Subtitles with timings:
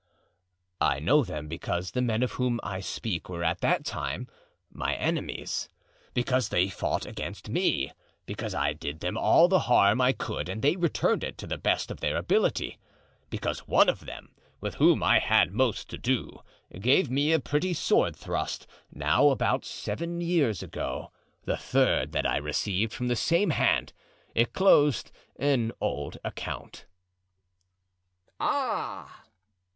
[0.81, 4.27] "I know them because the men of whom I speak were at that time
[4.71, 5.69] my enemies;
[6.15, 7.91] because they fought against me;
[8.25, 11.59] because I did them all the harm I could and they returned it to the
[11.59, 12.79] best of their ability;
[13.29, 16.41] because one of them, with whom I had most to do,
[16.79, 21.11] gave me a pretty sword thrust, now about seven years ago,
[21.45, 23.93] the third that I received from the same hand;
[24.33, 26.87] it closed an old account."
[28.39, 29.21] "Ah!"